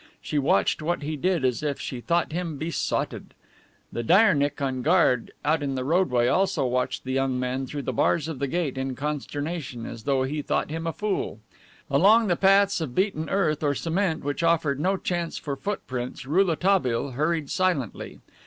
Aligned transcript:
She 0.19 0.39
watched 0.39 0.81
what 0.81 1.03
he 1.03 1.15
did 1.15 1.45
as 1.45 1.61
if 1.61 1.79
she 1.79 2.01
thought 2.01 2.31
him 2.31 2.57
besotted. 2.57 3.35
The 3.93 4.01
dyernick 4.01 4.59
on 4.59 4.81
guard 4.81 5.31
out 5.45 5.61
in 5.61 5.75
the 5.75 5.83
roadway 5.83 6.27
also 6.27 6.65
watched 6.65 7.03
the 7.03 7.13
young 7.13 7.39
man 7.39 7.67
through 7.67 7.83
the 7.83 7.93
bars 7.93 8.27
of 8.27 8.39
the 8.39 8.47
gate 8.47 8.79
in 8.79 8.95
consternation, 8.95 9.85
as 9.85 10.05
though 10.05 10.23
he 10.23 10.41
thought 10.41 10.71
him 10.71 10.87
a 10.87 10.91
fool. 10.91 11.39
Along 11.87 12.25
the 12.25 12.35
paths 12.35 12.81
of 12.81 12.95
beaten 12.95 13.29
earth 13.29 13.61
or 13.61 13.75
cement 13.75 14.23
which 14.23 14.41
offered 14.41 14.79
no 14.79 14.97
chance 14.97 15.37
for 15.37 15.55
footprints 15.55 16.25
Rouletabille 16.25 17.11
hurried 17.11 17.51
silently. 17.51 18.17